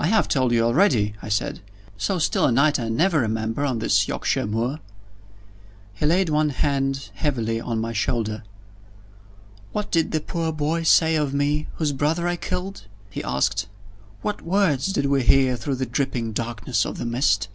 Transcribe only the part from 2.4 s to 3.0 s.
a night I